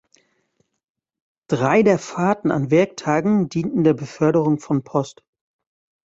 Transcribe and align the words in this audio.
Drei 1.47 1.83
der 1.83 1.99
Fahrten 1.99 2.49
an 2.49 2.71
Werktagen 2.71 3.49
dienten 3.49 3.83
der 3.83 3.93
Beförderung 3.93 4.57
von 4.57 4.83
Post. 4.83 5.23